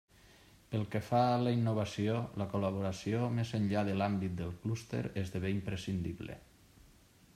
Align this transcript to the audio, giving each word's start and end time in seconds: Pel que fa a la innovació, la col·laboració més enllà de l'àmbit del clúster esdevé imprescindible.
Pel 0.69 0.85
que 0.93 1.01
fa 1.09 1.19
a 1.33 1.43
la 1.47 1.51
innovació, 1.57 2.15
la 2.43 2.47
col·laboració 2.53 3.27
més 3.35 3.51
enllà 3.61 3.85
de 3.91 3.95
l'àmbit 4.01 4.35
del 4.41 4.57
clúster 4.65 5.03
esdevé 5.25 5.53
imprescindible. 5.61 6.41